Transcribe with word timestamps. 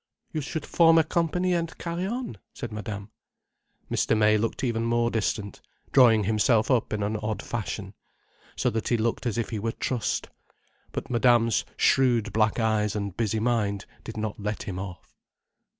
"You 0.31 0.41
should 0.41 0.65
form 0.65 0.97
a 0.97 1.03
company, 1.03 1.53
and 1.53 1.77
carry 1.77 2.07
on—" 2.07 2.39
said 2.55 2.71
Madame. 2.71 3.11
Mr. 3.91 4.17
May 4.17 4.35
looked 4.35 4.63
even 4.63 4.83
more 4.83 5.11
distant, 5.11 5.61
drawing 5.91 6.23
himself 6.23 6.71
up 6.71 6.91
in 6.91 7.03
an 7.03 7.17
odd 7.17 7.43
fashion, 7.43 7.93
so 8.55 8.71
that 8.71 8.87
he 8.87 8.97
looked 8.97 9.27
as 9.27 9.37
if 9.37 9.51
he 9.51 9.59
were 9.59 9.73
trussed. 9.73 10.29
But 10.91 11.11
Madame's 11.11 11.65
shrewd 11.77 12.33
black 12.33 12.59
eyes 12.59 12.95
and 12.95 13.15
busy 13.15 13.39
mind 13.39 13.85
did 14.03 14.17
not 14.17 14.39
let 14.39 14.63
him 14.63 14.79
off. 14.79 15.15